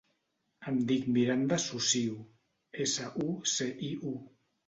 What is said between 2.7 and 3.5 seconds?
essa, u,